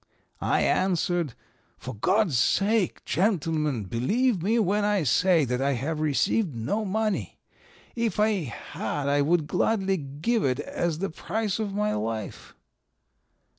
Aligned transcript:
"I 0.41 0.61
answered, 0.61 1.35
'For 1.77 1.93
God's 1.93 2.35
sake, 2.35 3.05
gentlemen, 3.05 3.83
believe 3.83 4.41
me 4.41 4.57
when 4.57 4.83
I 4.83 5.03
say 5.03 5.45
that 5.45 5.61
I 5.61 5.73
have 5.73 5.99
received 5.99 6.55
no 6.55 6.83
money. 6.83 7.37
If 7.95 8.19
I 8.19 8.45
had 8.45 9.07
I 9.07 9.21
would 9.21 9.45
gladly 9.45 9.97
give 9.97 10.43
it 10.43 10.59
as 10.59 10.97
the 10.97 11.11
price 11.11 11.59
of 11.59 11.75
my 11.75 11.93
life.' 11.93 12.55